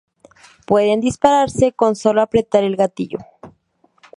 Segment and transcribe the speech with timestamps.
[0.65, 3.19] Pueden dispararse con solo apretar el gatillo.